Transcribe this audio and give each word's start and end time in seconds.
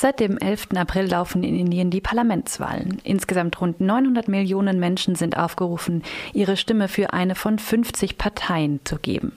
Seit 0.00 0.18
dem 0.18 0.38
11. 0.38 0.68
April 0.76 1.10
laufen 1.10 1.44
in 1.44 1.54
Indien 1.54 1.90
die 1.90 2.00
Parlamentswahlen. 2.00 3.02
Insgesamt 3.04 3.60
rund 3.60 3.82
900 3.82 4.28
Millionen 4.28 4.80
Menschen 4.80 5.14
sind 5.14 5.36
aufgerufen, 5.36 6.02
ihre 6.32 6.56
Stimme 6.56 6.88
für 6.88 7.12
eine 7.12 7.34
von 7.34 7.58
50 7.58 8.16
Parteien 8.16 8.80
zu 8.84 8.96
geben. 8.96 9.32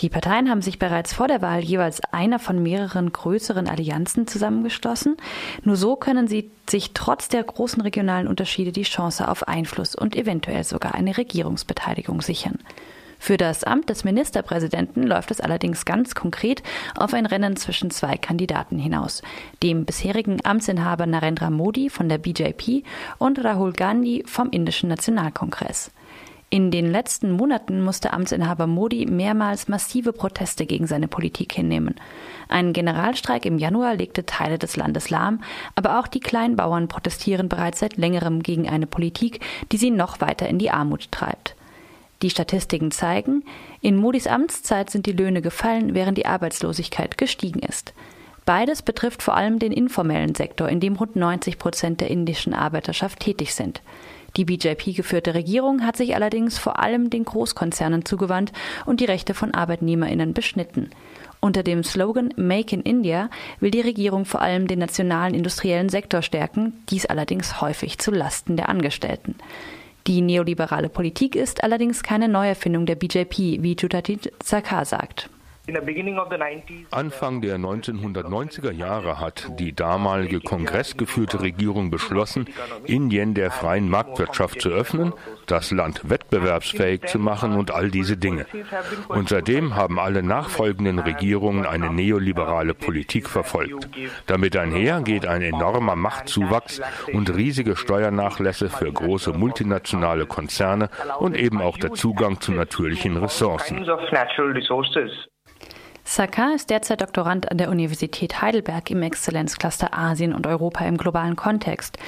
Die 0.00 0.08
Parteien 0.08 0.50
haben 0.50 0.60
sich 0.60 0.80
bereits 0.80 1.12
vor 1.12 1.28
der 1.28 1.40
Wahl 1.40 1.60
jeweils 1.60 2.00
einer 2.12 2.40
von 2.40 2.60
mehreren 2.60 3.12
größeren 3.12 3.68
Allianzen 3.68 4.26
zusammengeschlossen. 4.26 5.16
Nur 5.62 5.76
so 5.76 5.94
können 5.94 6.26
sie 6.26 6.50
sich 6.68 6.94
trotz 6.94 7.28
der 7.28 7.44
großen 7.44 7.80
regionalen 7.80 8.26
Unterschiede 8.26 8.72
die 8.72 8.82
Chance 8.82 9.28
auf 9.28 9.46
Einfluss 9.46 9.94
und 9.94 10.16
eventuell 10.16 10.64
sogar 10.64 10.96
eine 10.96 11.16
Regierungsbeteiligung 11.16 12.22
sichern. 12.22 12.58
Für 13.24 13.36
das 13.36 13.62
Amt 13.62 13.88
des 13.88 14.02
Ministerpräsidenten 14.02 15.04
läuft 15.04 15.30
es 15.30 15.40
allerdings 15.40 15.84
ganz 15.84 16.16
konkret 16.16 16.64
auf 16.96 17.14
ein 17.14 17.24
Rennen 17.24 17.54
zwischen 17.54 17.92
zwei 17.92 18.16
Kandidaten 18.16 18.80
hinaus, 18.80 19.22
dem 19.62 19.84
bisherigen 19.84 20.44
Amtsinhaber 20.44 21.06
Narendra 21.06 21.48
Modi 21.48 21.88
von 21.88 22.08
der 22.08 22.18
BJP 22.18 22.82
und 23.18 23.44
Rahul 23.44 23.74
Gandhi 23.74 24.24
vom 24.26 24.50
indischen 24.50 24.88
Nationalkongress. 24.88 25.92
In 26.50 26.72
den 26.72 26.90
letzten 26.90 27.30
Monaten 27.30 27.84
musste 27.84 28.12
Amtsinhaber 28.12 28.66
Modi 28.66 29.06
mehrmals 29.06 29.68
massive 29.68 30.12
Proteste 30.12 30.66
gegen 30.66 30.88
seine 30.88 31.06
Politik 31.06 31.52
hinnehmen. 31.52 31.94
Ein 32.48 32.72
Generalstreik 32.72 33.46
im 33.46 33.56
Januar 33.56 33.94
legte 33.94 34.26
Teile 34.26 34.58
des 34.58 34.74
Landes 34.74 35.10
lahm, 35.10 35.44
aber 35.76 36.00
auch 36.00 36.08
die 36.08 36.18
Kleinbauern 36.18 36.88
protestieren 36.88 37.48
bereits 37.48 37.78
seit 37.78 37.98
längerem 37.98 38.42
gegen 38.42 38.68
eine 38.68 38.88
Politik, 38.88 39.38
die 39.70 39.76
sie 39.76 39.92
noch 39.92 40.20
weiter 40.20 40.48
in 40.48 40.58
die 40.58 40.72
Armut 40.72 41.12
treibt. 41.12 41.54
Die 42.22 42.30
Statistiken 42.30 42.92
zeigen, 42.92 43.44
in 43.80 43.96
Modis 43.96 44.28
Amtszeit 44.28 44.90
sind 44.90 45.06
die 45.06 45.12
Löhne 45.12 45.42
gefallen, 45.42 45.94
während 45.94 46.16
die 46.16 46.26
Arbeitslosigkeit 46.26 47.18
gestiegen 47.18 47.58
ist. 47.58 47.94
Beides 48.44 48.82
betrifft 48.82 49.22
vor 49.22 49.36
allem 49.36 49.58
den 49.58 49.72
informellen 49.72 50.34
Sektor, 50.34 50.68
in 50.68 50.80
dem 50.80 50.96
rund 50.96 51.16
90 51.16 51.58
Prozent 51.58 52.00
der 52.00 52.10
indischen 52.10 52.54
Arbeiterschaft 52.54 53.20
tätig 53.20 53.54
sind. 53.54 53.82
Die 54.36 54.44
BJP-geführte 54.44 55.34
Regierung 55.34 55.84
hat 55.84 55.96
sich 55.96 56.14
allerdings 56.14 56.58
vor 56.58 56.78
allem 56.78 57.10
den 57.10 57.24
Großkonzernen 57.24 58.04
zugewandt 58.04 58.52
und 58.86 59.00
die 59.00 59.04
Rechte 59.04 59.34
von 59.34 59.52
Arbeitnehmerinnen 59.52 60.32
beschnitten. 60.32 60.90
Unter 61.40 61.62
dem 61.62 61.84
Slogan 61.84 62.32
Make 62.36 62.74
in 62.74 62.82
India 62.82 63.30
will 63.60 63.72
die 63.72 63.80
Regierung 63.80 64.24
vor 64.24 64.40
allem 64.40 64.68
den 64.68 64.78
nationalen 64.78 65.34
industriellen 65.34 65.88
Sektor 65.88 66.22
stärken, 66.22 66.82
dies 66.88 67.04
allerdings 67.04 67.60
häufig 67.60 67.98
zu 67.98 68.10
Lasten 68.10 68.56
der 68.56 68.68
Angestellten. 68.68 69.34
Die 70.06 70.20
neoliberale 70.20 70.88
Politik 70.88 71.36
ist 71.36 71.62
allerdings 71.62 72.02
keine 72.02 72.28
Neuerfindung 72.28 72.86
der 72.86 72.96
BJP, 72.96 73.62
wie 73.62 73.76
Jutatit 73.78 74.32
Sarkar 74.42 74.84
sagt. 74.84 75.30
Anfang 76.90 77.40
der 77.40 77.56
1990er 77.56 78.72
Jahre 78.72 79.20
hat 79.20 79.48
die 79.60 79.72
damalige 79.72 80.40
kongressgeführte 80.40 81.40
Regierung 81.40 81.88
beschlossen, 81.88 82.46
Indien 82.84 83.34
der 83.34 83.52
freien 83.52 83.88
Marktwirtschaft 83.88 84.60
zu 84.60 84.70
öffnen, 84.70 85.12
das 85.46 85.70
Land 85.70 86.10
wettbewerbsfähig 86.10 87.06
zu 87.06 87.20
machen 87.20 87.54
und 87.54 87.70
all 87.70 87.92
diese 87.92 88.16
Dinge. 88.16 88.46
Und 89.06 89.28
seitdem 89.28 89.76
haben 89.76 90.00
alle 90.00 90.24
nachfolgenden 90.24 90.98
Regierungen 90.98 91.64
eine 91.64 91.90
neoliberale 91.90 92.74
Politik 92.74 93.28
verfolgt. 93.28 93.88
Damit 94.26 94.56
einher 94.56 95.00
geht 95.02 95.26
ein 95.26 95.42
enormer 95.42 95.94
Machtzuwachs 95.94 96.80
und 97.12 97.32
riesige 97.36 97.76
Steuernachlässe 97.76 98.68
für 98.68 98.92
große 98.92 99.32
multinationale 99.32 100.26
Konzerne 100.26 100.90
und 101.20 101.36
eben 101.36 101.62
auch 101.62 101.78
der 101.78 101.92
Zugang 101.92 102.40
zu 102.40 102.50
natürlichen 102.50 103.16
Ressourcen. 103.16 103.86
Sakar 106.04 106.54
ist 106.54 106.70
derzeit 106.70 107.00
Doktorand 107.00 107.50
an 107.50 107.58
der 107.58 107.70
Universität 107.70 108.42
Heidelberg 108.42 108.90
im 108.90 109.02
Exzellenzcluster 109.02 109.96
Asien 109.96 110.34
und 110.34 110.46
Europa 110.46 110.84
im 110.84 110.96
globalen 110.96 111.36
Kontext. 111.36 111.98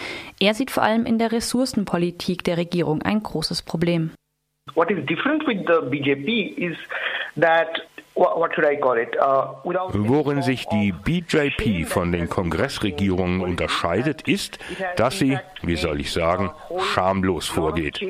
Er 0.41 0.55
sieht 0.55 0.71
vor 0.71 0.83
allem 0.83 1.07
in 1.07 1.19
der 1.19 1.33
Ressourcenpolitik 1.33 2.45
der 2.45 2.57
Regierung 2.57 3.03
ein 3.03 3.23
großes 3.23 3.63
Problem. 3.63 4.11
What 4.75 4.91
is 4.91 5.05
different 5.07 5.47
with 5.47 5.59
the 5.67 5.89
BJP 5.89 6.59
is 6.59 6.77
that 7.37 7.69
Worin 9.93 10.43
sich 10.43 10.67
die 10.67 10.93
BJP 10.93 11.85
von 11.87 12.13
den 12.13 12.29
Kongressregierungen 12.29 13.41
unterscheidet, 13.41 14.29
ist, 14.29 14.59
dass 14.97 15.19
sie, 15.19 15.39
wie 15.63 15.75
soll 15.75 16.01
ich 16.01 16.13
sagen, 16.13 16.53
schamlos 16.93 17.49
vorgeht. 17.49 18.01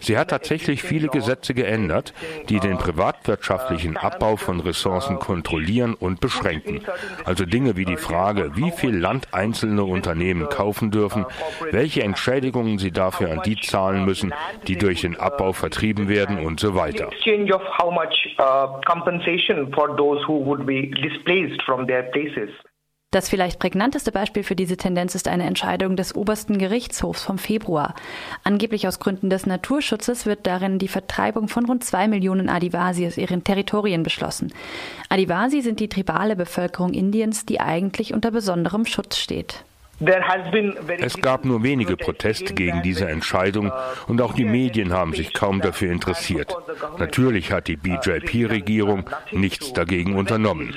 Sie 0.00 0.18
hat 0.18 0.30
tatsächlich 0.30 0.82
viele 0.82 1.06
Gesetze 1.08 1.54
geändert, 1.54 2.12
die 2.48 2.58
den 2.58 2.76
privatwirtschaftlichen 2.76 3.96
Abbau 3.96 4.36
von 4.36 4.58
Ressourcen 4.58 5.20
kontrollieren 5.20 5.94
und 5.94 6.20
beschränken. 6.20 6.80
Also 7.24 7.44
Dinge 7.44 7.76
wie 7.76 7.84
die 7.84 7.96
Frage, 7.96 8.56
wie 8.56 8.72
viel 8.72 8.96
Land 8.96 9.28
einzelne 9.32 9.84
Unternehmen 9.84 10.48
kaufen 10.48 10.90
dürfen, 10.90 11.24
welche 11.70 12.02
Entschädigungen 12.02 12.78
sie 12.78 12.90
dafür 12.90 13.30
an 13.30 13.42
die 13.44 13.60
zahlen 13.60 14.04
müssen, 14.04 14.34
die 14.66 14.76
durch 14.76 15.02
den 15.02 15.20
Abbau 15.20 15.52
vertrieben 15.52 16.08
werden 16.08 16.44
und 16.44 16.58
so 16.58 16.74
weiter 16.74 17.10
protection 19.52 19.72
for 19.74 19.96
those 19.96 20.22
who 20.26 20.44
would 20.44 20.66
be 20.66 20.90
displaced 21.02 21.62
from 21.62 21.86
their 21.86 22.02
places. 22.10 22.50
Das 23.10 23.28
vielleicht 23.28 23.58
prägnanteste 23.58 24.10
Beispiel 24.10 24.42
für 24.42 24.56
diese 24.56 24.78
Tendenz 24.78 25.14
ist 25.14 25.28
eine 25.28 25.44
Entscheidung 25.44 25.96
des 25.96 26.14
obersten 26.14 26.56
Gerichtshofs 26.56 27.22
vom 27.22 27.36
Februar. 27.36 27.94
Angeblich 28.42 28.88
aus 28.88 29.00
Gründen 29.00 29.28
des 29.28 29.44
Naturschutzes 29.44 30.24
wird 30.24 30.46
darin 30.46 30.78
die 30.78 30.88
Vertreibung 30.88 31.48
von 31.48 31.66
rund 31.66 31.84
zwei 31.84 32.08
Millionen 32.08 32.48
Adivasi 32.48 33.06
aus 33.06 33.18
ihren 33.18 33.44
Territorien 33.44 34.02
beschlossen. 34.02 34.54
Adivasi 35.10 35.60
sind 35.60 35.78
die 35.80 35.90
tribale 35.90 36.36
Bevölkerung 36.36 36.94
Indiens, 36.94 37.44
die 37.44 37.60
eigentlich 37.60 38.14
unter 38.14 38.30
besonderem 38.30 38.86
Schutz 38.86 39.18
steht. 39.18 39.62
Es 40.98 41.20
gab 41.20 41.44
nur 41.44 41.62
wenige 41.62 41.96
Proteste 41.96 42.54
gegen 42.54 42.82
diese 42.82 43.08
Entscheidung 43.08 43.72
und 44.08 44.20
auch 44.20 44.34
die 44.34 44.44
Medien 44.44 44.92
haben 44.92 45.14
sich 45.14 45.32
kaum 45.32 45.60
dafür 45.60 45.92
interessiert. 45.92 46.54
Natürlich 46.98 47.52
hat 47.52 47.68
die 47.68 47.76
BJP-Regierung 47.76 49.08
nichts 49.30 49.72
dagegen 49.72 50.16
unternommen. 50.16 50.74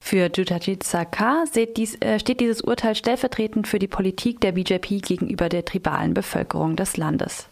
Für 0.00 0.30
Jutajit 0.30 0.82
Sarkar 0.82 1.44
äh, 1.54 2.18
steht 2.18 2.40
dieses 2.40 2.60
Urteil 2.60 2.94
stellvertretend 2.94 3.66
für 3.66 3.78
die 3.78 3.88
Politik 3.88 4.38
der 4.40 4.52
BJP 4.52 5.00
gegenüber 5.00 5.48
der 5.48 5.64
tribalen 5.64 6.12
Bevölkerung 6.12 6.76
des 6.76 6.98
Landes. 6.98 7.48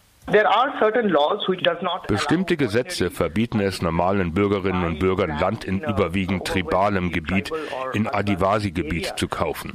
Bestimmte 2.07 2.55
Gesetze 2.55 3.11
verbieten 3.11 3.59
es 3.59 3.81
normalen 3.81 4.33
Bürgerinnen 4.33 4.85
und 4.85 4.99
Bürgern, 4.99 5.37
Land 5.37 5.65
in 5.65 5.81
überwiegend 5.81 6.47
tribalem 6.47 7.11
Gebiet, 7.11 7.51
in 7.93 8.07
Adivasi-Gebiet 8.07 9.13
zu 9.17 9.27
kaufen. 9.27 9.73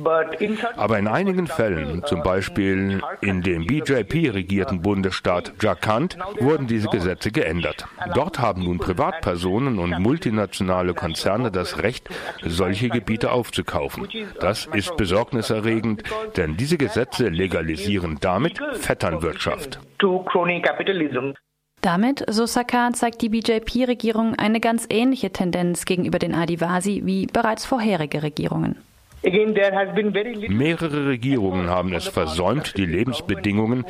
Aber 0.77 0.99
in 0.99 1.07
einigen 1.07 1.47
Fällen, 1.49 2.03
zum 2.07 2.23
Beispiel 2.23 3.03
in 3.21 3.43
dem 3.43 3.67
BJP-regierten 3.67 4.81
Bundesstaat 4.81 5.53
Jharkhand, 5.61 6.17
wurden 6.39 6.67
diese 6.67 6.89
Gesetze 6.89 7.31
geändert. 7.31 7.87
Dort 8.15 8.39
haben 8.39 8.65
nun 8.65 8.79
Privatpersonen 8.79 9.79
und 9.79 9.99
multinationale 9.99 10.95
Konzerne 10.95 11.51
das 11.51 11.83
Recht, 11.83 12.09
solche 12.43 12.89
Gebiete 12.89 13.33
aufzukaufen. 13.33 14.09
Das 14.41 14.67
ist 14.73 14.97
besorgniserregend, 14.97 16.05
denn 16.37 16.57
diese 16.57 16.79
Gesetze 16.79 17.29
legalisieren 17.29 18.17
damit 18.21 18.59
Vetternwirtschaft 18.81 19.79
crony 19.99 20.63
capitalism. 20.63 21.33
Damit, 21.81 22.25
so 22.29 22.47
Sakar, 22.47 22.93
zeigt 22.93 23.23
die 23.23 23.29
BJP-Regierung 23.29 24.35
eine 24.35 24.59
ganz 24.61 24.87
ähnliche 24.91 25.31
Tendenz 25.31 25.85
gegenüber 25.85 26.19
den 26.19 26.35
Adivasi 26.35 27.03
wie 27.05 27.27
bereits 27.27 27.65
vorherige 27.65 28.23
Regierungen. 28.25 28.77
Mehrere 29.23 31.07
Regierungen 31.07 31.69
haben 31.69 31.93
es 31.93 32.07
versäumt, 32.07 32.77
die 32.77 32.87
Lebensbedingungen 32.87 33.85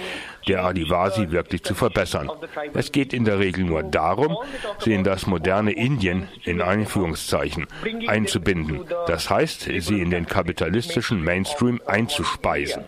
der 0.47 0.65
Adivasi 0.65 1.31
wirklich 1.31 1.63
zu 1.65 1.75
verbessern. 1.75 2.31
Es 2.73 2.93
geht 2.93 3.13
in 3.13 3.25
der 3.27 3.39
Regel 3.39 3.65
nur 3.65 3.83
darum, 3.83 4.39
sie 4.79 4.95
in 4.95 5.05
das 5.05 5.27
moderne 5.27 5.73
Indien 5.73 6.29
in 6.45 6.63
Einführungszeichen 6.63 7.67
einzubinden. 8.07 8.87
Das 9.07 9.29
heißt, 9.29 9.69
sie 9.81 10.01
in 10.01 10.11
den 10.11 10.27
kapitalistischen 10.27 11.23
Mainstream 11.23 11.81
einzuspeisen. 11.85 12.85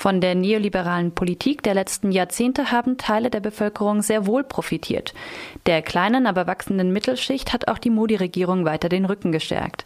Von 0.00 0.22
der 0.22 0.34
neoliberalen 0.34 1.12
Politik 1.12 1.62
der 1.62 1.74
letzten 1.74 2.10
Jahrzehnte 2.10 2.72
haben 2.72 2.96
Teile 2.96 3.28
der 3.28 3.40
Bevölkerung 3.40 4.00
sehr 4.00 4.24
wohl 4.24 4.44
profitiert. 4.44 5.12
Der 5.66 5.82
kleinen, 5.82 6.26
aber 6.26 6.46
wachsenden 6.46 6.90
Mittelschicht 6.90 7.52
hat 7.52 7.68
auch 7.68 7.76
die 7.76 7.90
Modi-Regierung 7.90 8.64
weiter 8.64 8.88
den 8.88 9.04
Rücken 9.04 9.30
gestärkt. 9.30 9.84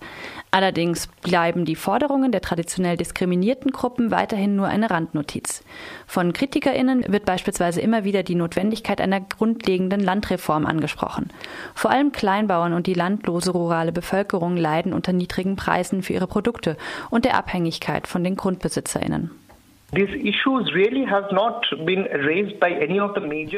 Allerdings 0.52 1.08
bleiben 1.08 1.64
die 1.64 1.74
Forderungen 1.74 2.30
der 2.30 2.42
traditionell 2.42 2.96
diskriminierten 2.96 3.72
Gruppen 3.72 4.12
weiterhin 4.12 4.54
nur 4.54 4.68
eine 4.68 4.88
Randnotiz. 4.88 5.64
Von 6.06 6.32
KritikerInnen 6.32 7.06
wird 7.08 7.24
beispielsweise 7.24 7.80
immer 7.80 8.04
wieder 8.04 8.22
die 8.22 8.36
Notwendigkeit 8.36 9.00
einer 9.00 9.20
grundlegenden 9.20 9.98
Landreform 9.98 10.64
angesprochen. 10.64 11.32
Vor 11.74 11.90
allem 11.90 12.12
Kleinbauern 12.12 12.72
und 12.72 12.86
die 12.86 12.94
landlose 12.94 13.50
rurale 13.50 13.90
Bevölkerung 13.90 14.56
leiden 14.56 14.92
unter 14.92 15.12
niedrigen 15.12 15.56
Preisen 15.56 16.04
für 16.04 16.12
ihre 16.12 16.28
Produkte 16.28 16.76
und 17.10 17.24
der 17.24 17.36
Abhängigkeit 17.36 18.06
von 18.06 18.22
den 18.22 18.36
GrundbesitzerInnen. 18.36 19.43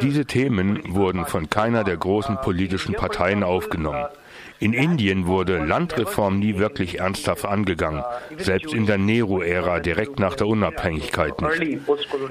Diese 0.01 0.25
Themen 0.27 0.95
wurden 0.95 1.25
von 1.27 1.49
keiner 1.49 1.85
der 1.85 1.97
großen 1.97 2.39
politischen 2.43 2.95
Parteien 2.95 3.43
aufgenommen. 3.43 4.07
In 4.59 4.73
Indien 4.73 5.27
wurde 5.27 5.59
Landreform 5.65 6.39
nie 6.39 6.59
wirklich 6.59 7.01
ernsthaft 7.01 7.45
angegangen, 7.45 8.03
selbst 8.39 8.73
in 8.73 8.87
der 8.87 8.97
Nehru-Ära 8.97 9.81
direkt 9.81 10.19
nach 10.19 10.35
der 10.35 10.47
Unabhängigkeit 10.47 11.41
nicht. 11.43 11.81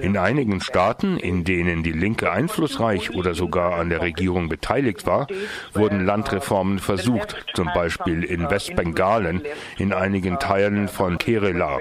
In 0.01 0.17
einigen 0.17 0.59
Staaten, 0.59 1.17
in 1.17 1.43
denen 1.43 1.83
die 1.83 1.91
Linke 1.91 2.31
einflussreich 2.31 3.13
oder 3.15 3.35
sogar 3.35 3.75
an 3.75 3.89
der 3.89 4.01
Regierung 4.01 4.49
beteiligt 4.49 5.05
war, 5.05 5.27
wurden 5.73 6.03
Landreformen 6.05 6.79
versucht, 6.79 7.45
zum 7.53 7.69
Beispiel 7.75 8.23
in 8.23 8.49
Westbengalen, 8.49 9.43
in 9.77 9.93
einigen 9.93 10.39
Teilen 10.39 10.87
von 10.87 11.19
Kerala. 11.19 11.77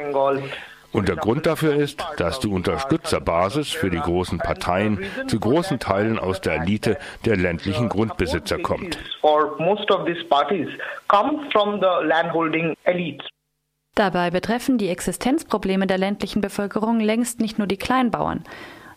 Und 0.95 1.09
der 1.09 1.17
Grund 1.17 1.45
dafür 1.45 1.75
ist, 1.75 2.03
dass 2.17 2.39
die 2.39 2.47
Unterstützerbasis 2.49 3.71
für 3.71 3.91
die 3.91 3.99
großen 3.99 4.39
Parteien 4.39 5.05
zu 5.27 5.41
großen 5.41 5.81
Teilen 5.81 6.19
aus 6.19 6.41
der 6.41 6.63
Elite 6.63 6.97
der 7.25 7.37
ländlichen 7.37 7.89
Grundbesitzer 7.89 8.59
kommt. 8.59 8.99
Dabei 13.97 14.31
betreffen 14.31 14.79
die 14.79 14.89
Existenzprobleme 14.89 15.87
der 15.87 15.99
ländlichen 15.99 16.41
Bevölkerung 16.41 17.01
längst 17.01 17.41
nicht 17.41 17.59
nur 17.59 17.67
die 17.67 17.77
Kleinbauern. 17.77 18.45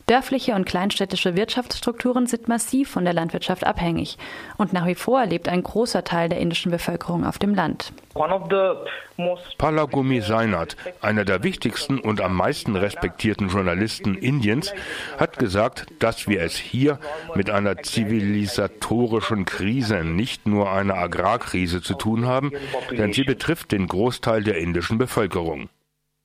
Dörfliche 0.07 0.55
und 0.55 0.65
kleinstädtische 0.65 1.35
Wirtschaftsstrukturen 1.35 2.27
sind 2.27 2.47
massiv 2.47 2.89
von 2.89 3.03
der 3.03 3.13
Landwirtschaft 3.13 3.65
abhängig 3.65 4.17
und 4.55 4.71
nach 4.71 4.87
wie 4.87 4.95
vor 4.95 5.25
lebt 5.25 5.49
ein 5.49 5.61
großer 5.61 6.05
Teil 6.05 6.29
der 6.29 6.39
indischen 6.39 6.71
Bevölkerung 6.71 7.25
auf 7.25 7.39
dem 7.39 7.53
Land. 7.53 7.91
Palagumi 9.57 10.21
Seinat, 10.21 10.77
einer 11.01 11.25
der 11.25 11.43
wichtigsten 11.43 11.99
und 11.99 12.21
am 12.21 12.37
meisten 12.37 12.77
respektierten 12.77 13.49
Journalisten 13.49 14.15
Indiens, 14.15 14.73
hat 15.17 15.39
gesagt, 15.39 15.87
dass 15.99 16.25
wir 16.29 16.41
es 16.41 16.55
hier 16.55 16.99
mit 17.35 17.49
einer 17.49 17.75
zivilisatorischen 17.83 19.43
Krise, 19.43 20.05
nicht 20.05 20.47
nur 20.47 20.71
einer 20.71 20.95
Agrarkrise 20.95 21.81
zu 21.81 21.95
tun 21.95 22.25
haben, 22.25 22.53
denn 22.91 23.11
sie 23.11 23.23
betrifft 23.23 23.73
den 23.73 23.87
Großteil 23.87 24.41
der 24.41 24.57
indischen 24.57 24.97
Bevölkerung. 24.97 25.67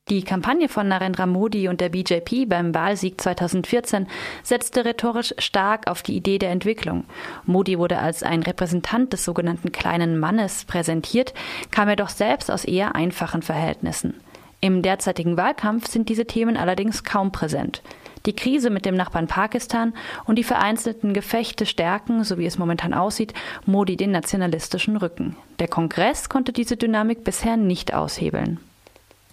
Die 0.08 0.24
Kampagne 0.24 0.68
von 0.68 0.88
Narendra 0.88 1.26
Modi 1.26 1.68
und 1.68 1.80
der 1.80 1.88
BJP 1.88 2.46
beim 2.46 2.74
Wahlsieg 2.74 3.20
2014 3.20 4.08
setzte 4.42 4.84
rhetorisch 4.84 5.32
stark 5.38 5.88
auf 5.88 6.02
die 6.02 6.16
Idee 6.16 6.38
der 6.38 6.50
Entwicklung. 6.50 7.04
Modi 7.46 7.78
wurde 7.78 7.98
als 7.98 8.24
ein 8.24 8.42
Repräsentant 8.42 9.12
des 9.12 9.24
sogenannten 9.24 9.70
kleinen 9.70 10.18
Mannes 10.18 10.64
präsentiert, 10.64 11.32
kam 11.70 11.88
er 11.88 11.94
doch 11.94 12.08
selbst 12.08 12.50
aus 12.50 12.64
eher 12.64 12.96
einfachen 12.96 13.42
Verhältnissen. 13.42 14.14
Im 14.60 14.82
derzeitigen 14.82 15.36
Wahlkampf 15.36 15.86
sind 15.86 16.08
diese 16.08 16.26
Themen 16.26 16.56
allerdings 16.56 17.04
kaum 17.04 17.30
präsent. 17.30 17.80
Die 18.26 18.36
Krise 18.36 18.70
mit 18.70 18.84
dem 18.84 18.96
Nachbarn 18.96 19.28
Pakistan 19.28 19.94
und 20.24 20.36
die 20.36 20.44
vereinzelten 20.44 21.14
Gefechte 21.14 21.64
stärken, 21.64 22.24
so 22.24 22.38
wie 22.38 22.46
es 22.46 22.58
momentan 22.58 22.92
aussieht, 22.92 23.34
Modi 23.66 23.96
den 23.96 24.10
nationalistischen 24.10 24.96
Rücken. 24.96 25.36
Der 25.60 25.68
Kongress 25.68 26.28
konnte 26.28 26.52
diese 26.52 26.76
Dynamik 26.76 27.22
bisher 27.22 27.56
nicht 27.56 27.94
aushebeln. 27.94 28.58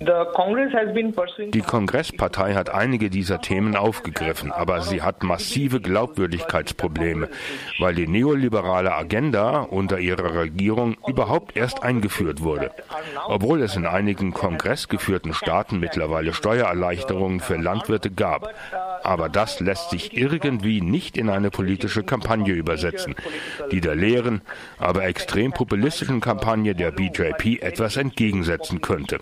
Die 0.02 1.62
Kongresspartei 1.62 2.54
hat 2.54 2.70
einige 2.70 3.10
dieser 3.10 3.42
Themen 3.42 3.76
aufgegriffen, 3.76 4.54
aber 4.54 4.82
sie 4.82 5.02
hat 5.02 5.24
massive 5.24 5.82
Glaubwürdigkeitsprobleme, 5.82 7.28
weil 7.80 7.96
die 7.96 8.08
neoliberale 8.08 8.96
Agenda 8.96 9.60
unter 9.60 10.00
ihrer 10.00 10.36
Regierung 10.36 10.96
überhaupt 11.06 11.58
erst 11.58 11.84
eingeführt 11.84 12.42
wurde. 12.42 12.72
Obwohl 13.28 13.62
es 13.62 13.76
in 13.76 13.86
einigen 13.86 14.32
kongressgeführten 14.32 15.34
Staaten 15.34 15.80
mittlerweile 15.82 16.34
Steuererleichterungen 16.34 17.42
für 17.42 17.58
Landwirte 17.58 18.10
gab. 18.10 18.54
Aber 19.04 19.28
das 19.28 19.60
lässt 19.60 19.90
sich 19.90 20.16
irgendwie 20.16 20.82
nicht 20.82 21.18
in 21.18 21.30
eine 21.30 21.52
politische 21.52 22.04
Kampagne 22.04 22.54
übersetzen, 22.54 23.16
die 23.72 23.82
der 23.82 23.96
leeren, 23.96 24.42
aber 24.78 25.04
extrem 25.04 25.52
populistischen 25.52 26.22
Kampagne 26.22 26.74
der 26.74 26.92
BJP 26.92 27.62
etwas 27.62 27.98
entgegensetzen 27.98 28.80
könnte 28.82 29.20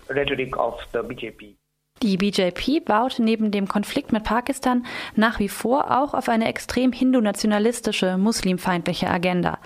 of 0.68 0.80
the 0.92 1.00
BJP. 1.00 1.56
Die 2.02 2.16
BJP 2.16 2.84
baut 2.84 3.18
neben 3.18 3.50
dem 3.50 3.66
Konflikt 3.66 4.12
mit 4.12 4.22
Pakistan 4.22 4.86
nach 5.16 5.40
wie 5.40 5.48
vor 5.48 6.00
auch 6.00 6.14
auf 6.14 6.28
eine 6.28 6.46
extrem 6.46 6.92
hindu-nationalistische, 6.92 8.18
muslimfeindliche 8.18 9.10
Agenda. 9.10 9.58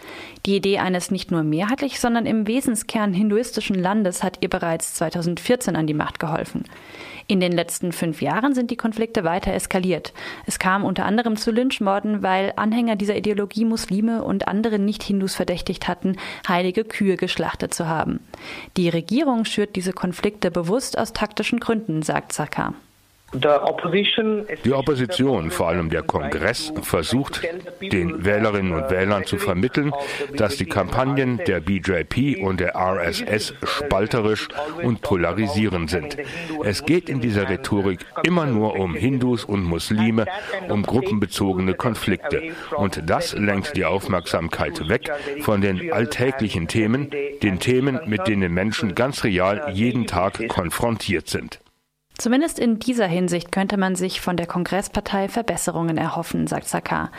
Die 0.47 0.57
Idee 0.57 0.79
eines 0.79 1.11
nicht 1.11 1.31
nur 1.31 1.43
mehrheitlich, 1.43 2.01
sondern 2.01 2.25
im 2.25 2.47
Wesenskern 2.47 3.13
hinduistischen 3.13 3.77
Landes 3.77 4.23
hat 4.23 4.39
ihr 4.41 4.49
bereits 4.49 4.95
2014 4.95 5.77
an 5.77 5.87
die 5.87 5.93
Macht 5.93 6.21
geholfen. 6.21 6.65
In 7.27 7.41
den 7.41 7.53
letzten 7.53 7.93
fünf 7.93 8.23
Jahren 8.23 8.55
sind 8.55 8.71
die 8.71 8.77
Konflikte 8.77 9.25
weiter 9.25 9.53
eskaliert. 9.53 10.13
Es 10.47 10.59
kam 10.59 10.85
unter 10.85 11.05
anderem 11.05 11.37
zu 11.37 11.51
Lynchmorden, 11.51 12.23
weil 12.23 12.53
Anhänger 12.57 12.97
dieser 12.97 13.17
Ideologie 13.17 13.65
Muslime 13.65 14.23
und 14.23 14.49
andere 14.49 14.79
Nicht-Hindus 14.79 15.35
verdächtigt 15.35 15.89
hatten, 15.89 16.17
heilige 16.49 16.85
Kühe 16.85 17.17
geschlachtet 17.17 17.75
zu 17.75 17.89
haben. 17.89 18.21
Die 18.77 18.89
Regierung 18.89 19.45
schürt 19.45 19.77
diese 19.77 19.93
Konflikte 19.93 20.51
bewusst 20.51 20.99
aus 20.99 21.13
taktischen 21.13 21.61
Gründen, 21.61 22.03
sagt 22.03 22.33
Zakar. 22.33 22.75
Die 23.35 24.73
Opposition, 24.73 25.51
vor 25.51 25.69
allem 25.69 25.89
der 25.89 26.03
Kongress, 26.03 26.71
versucht 26.83 27.43
den 27.81 28.27
Wählerinnen 28.27 28.75
und 28.75 28.91
Wählern 28.91 29.25
zu 29.25 29.39
vermitteln, 29.39 29.93
dass 30.37 30.57
die 30.57 30.67
Kampagnen 30.67 31.41
der 31.47 31.61
BJP 31.61 32.43
und 32.43 32.61
der 32.61 32.77
RSS 32.77 33.55
spalterisch 33.65 34.49
und 34.83 35.01
polarisierend 35.01 35.89
sind. 35.89 36.19
Es 36.63 36.85
geht 36.85 37.09
in 37.09 37.21
dieser 37.21 37.49
Rhetorik 37.49 38.05
immer 38.23 38.45
nur 38.45 38.77
um 38.79 38.95
Hindus 38.95 39.45
und 39.45 39.65
Muslime, 39.65 40.27
um 40.69 40.83
gruppenbezogene 40.83 41.73
Konflikte. 41.73 42.53
Und 42.77 43.03
das 43.07 43.33
lenkt 43.33 43.77
die 43.77 43.87
Aufmerksamkeit 43.87 44.89
weg 44.91 45.11
von 45.41 45.63
den 45.63 45.91
alltäglichen 45.91 46.69
Themen, 46.69 47.11
den 47.43 47.61
Themen, 47.61 47.99
mit 48.05 48.27
denen 48.29 48.53
Menschen 48.53 48.95
ganz 48.95 49.25
real 49.25 49.71
jeden 49.73 50.07
Tag 50.07 50.49
konfrontiert 50.49 51.29
sind. 51.29 51.61
Zumindest 52.19 52.59
in 52.59 52.79
dieser 52.79 53.07
Hinsicht 53.07 53.51
könnte 53.53 53.77
man 53.77 53.97
sich 53.97 54.21
von 54.21 54.37
der 54.37 54.47
Kongresspartei 54.47 55.29
Verbesserungen 55.29 55.97
erhoffen, 55.97 56.47
sagt 56.47 56.69
Sakar. 56.69 57.11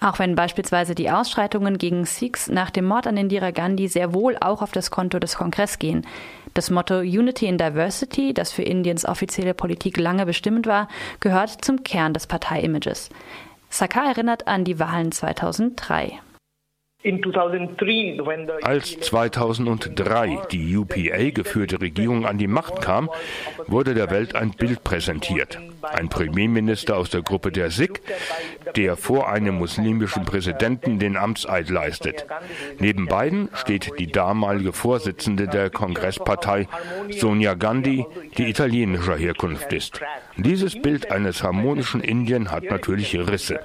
Auch 0.00 0.18
wenn 0.18 0.34
beispielsweise 0.34 0.94
die 0.94 1.10
Ausschreitungen 1.10 1.78
gegen 1.78 2.04
Sikhs 2.04 2.48
nach 2.48 2.70
dem 2.70 2.84
Mord 2.84 3.06
an 3.06 3.16
Indira 3.16 3.50
Gandhi 3.50 3.88
sehr 3.88 4.12
wohl 4.12 4.36
auch 4.40 4.62
auf 4.62 4.72
das 4.72 4.90
Konto 4.90 5.18
des 5.18 5.36
Kongress 5.36 5.78
gehen. 5.78 6.06
Das 6.54 6.70
Motto 6.70 6.98
Unity 6.98 7.46
in 7.46 7.56
Diversity, 7.56 8.34
das 8.34 8.52
für 8.52 8.62
Indiens 8.62 9.06
offizielle 9.06 9.54
Politik 9.54 9.96
lange 9.96 10.26
bestimmend 10.26 10.66
war, 10.66 10.86
gehört 11.20 11.64
zum 11.64 11.82
Kern 11.82 12.12
des 12.12 12.26
Parteiimages. 12.26 13.08
Sakar 13.70 14.06
erinnert 14.06 14.46
an 14.48 14.64
die 14.64 14.78
Wahlen 14.78 15.12
2003. 15.12 16.20
Als 18.62 19.00
2003 19.00 20.38
die 20.52 20.76
UPA 20.76 21.30
geführte 21.30 21.80
Regierung 21.80 22.26
an 22.26 22.38
die 22.38 22.46
Macht 22.46 22.80
kam, 22.80 23.10
wurde 23.66 23.94
der 23.94 24.10
Welt 24.10 24.36
ein 24.36 24.52
Bild 24.52 24.84
präsentiert. 24.84 25.58
Ein 25.82 26.08
Premierminister 26.08 26.96
aus 26.96 27.10
der 27.10 27.22
Gruppe 27.22 27.50
der 27.50 27.70
Sikh, 27.70 28.00
der 28.76 28.96
vor 28.96 29.28
einem 29.28 29.56
muslimischen 29.56 30.24
Präsidenten 30.24 31.00
den 31.00 31.16
Amtseid 31.16 31.70
leistet. 31.70 32.24
Neben 32.78 33.06
beiden 33.06 33.48
steht 33.54 33.98
die 33.98 34.06
damalige 34.06 34.72
Vorsitzende 34.72 35.48
der 35.48 35.70
Kongresspartei, 35.70 36.68
Sonia 37.10 37.54
Gandhi, 37.54 38.06
die 38.38 38.48
italienischer 38.48 39.16
Herkunft 39.16 39.72
ist. 39.72 40.00
Dieses 40.36 40.80
Bild 40.80 41.10
eines 41.10 41.42
harmonischen 41.42 42.00
Indien 42.00 42.52
hat 42.52 42.64
natürlich 42.64 43.18
Risse, 43.18 43.58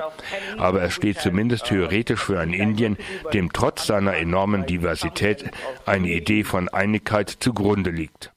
aber 0.58 0.82
es 0.82 0.94
steht 0.94 1.20
zumindest 1.20 1.66
theoretisch 1.68 2.24
für 2.24 2.40
ein 2.40 2.52
Indien, 2.52 2.98
dem 3.34 3.52
trotz 3.54 3.88
seiner 3.88 4.16
enormen 4.18 4.66
Diversität 4.66 5.52
eine 5.86 6.10
Idee 6.10 6.44
von 6.44 6.70
Einigkeit 6.70 7.30
zugrunde 7.30 7.92
liegt. 7.92 8.32